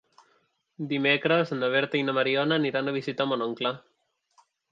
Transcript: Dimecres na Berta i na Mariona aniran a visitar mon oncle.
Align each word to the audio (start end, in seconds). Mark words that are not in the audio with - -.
Dimecres 0.93 1.51
na 1.59 1.69
Berta 1.75 1.99
i 2.01 2.01
na 2.07 2.15
Mariona 2.19 2.59
aniran 2.61 2.89
a 2.93 2.97
visitar 2.97 3.31
mon 3.33 3.47
oncle. 3.49 3.75